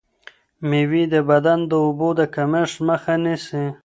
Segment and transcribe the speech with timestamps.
[0.69, 3.65] مېوې د بدن د اوبو د کمښت مخه نیسي.